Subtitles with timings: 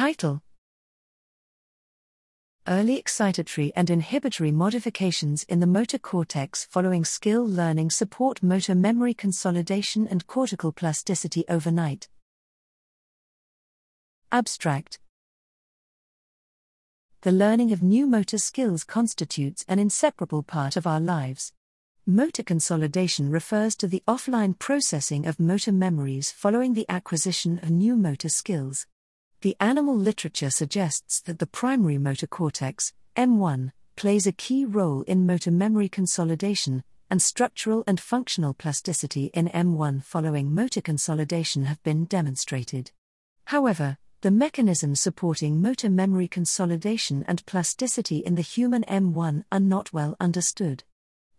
[0.00, 0.40] Title
[2.66, 9.12] Early excitatory and inhibitory modifications in the motor cortex following skill learning support motor memory
[9.12, 12.08] consolidation and cortical plasticity overnight.
[14.32, 15.00] Abstract
[17.20, 21.52] The learning of new motor skills constitutes an inseparable part of our lives.
[22.06, 27.96] Motor consolidation refers to the offline processing of motor memories following the acquisition of new
[27.96, 28.86] motor skills.
[29.42, 35.24] The animal literature suggests that the primary motor cortex, M1, plays a key role in
[35.24, 42.04] motor memory consolidation, and structural and functional plasticity in M1 following motor consolidation have been
[42.04, 42.90] demonstrated.
[43.46, 49.90] However, the mechanisms supporting motor memory consolidation and plasticity in the human M1 are not
[49.90, 50.84] well understood.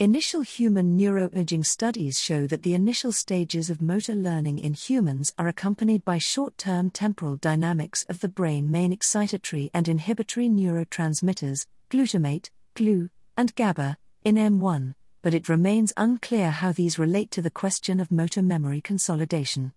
[0.00, 5.48] Initial human neuroimaging studies show that the initial stages of motor learning in humans are
[5.48, 12.50] accompanied by short term temporal dynamics of the brain main excitatory and inhibitory neurotransmitters, glutamate,
[12.76, 17.98] GLU, and GABA, in M1, but it remains unclear how these relate to the question
[17.98, 19.72] of motor memory consolidation.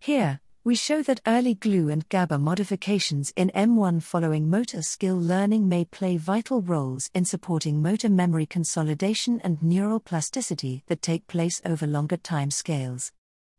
[0.00, 5.70] Here, we show that early GLU and GABA modifications in M1 following motor skill learning
[5.70, 11.62] may play vital roles in supporting motor memory consolidation and neural plasticity that take place
[11.64, 13.10] over longer time scales.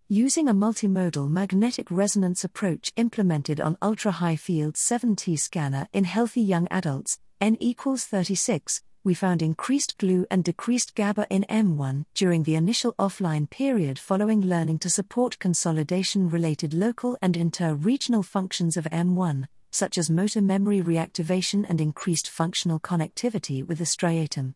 [0.09, 6.41] Using a multimodal magnetic resonance approach implemented on ultra high field 7T scanner in healthy
[6.41, 12.43] young adults, N equals 36, we found increased GLU and decreased GABA in M1 during
[12.43, 18.77] the initial offline period following learning to support consolidation related local and inter regional functions
[18.77, 24.53] of M1, such as motor memory reactivation and increased functional connectivity with the striatum.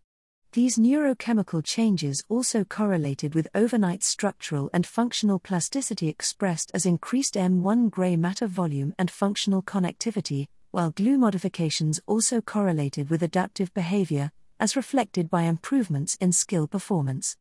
[0.51, 7.89] These neurochemical changes also correlated with overnight structural and functional plasticity expressed as increased M1
[7.89, 14.75] gray matter volume and functional connectivity, while GLU modifications also correlated with adaptive behavior, as
[14.75, 17.37] reflected by improvements in skill performance.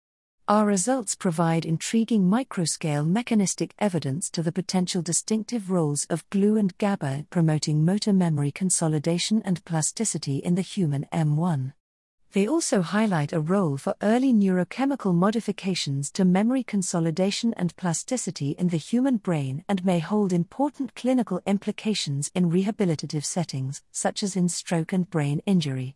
[0.46, 6.78] Our results provide intriguing microscale mechanistic evidence to the potential distinctive roles of GLU and
[6.78, 11.72] GABA promoting motor memory consolidation and plasticity in the human M1.
[12.34, 18.70] They also highlight a role for early neurochemical modifications to memory consolidation and plasticity in
[18.70, 24.48] the human brain and may hold important clinical implications in rehabilitative settings, such as in
[24.48, 25.94] stroke and brain injury.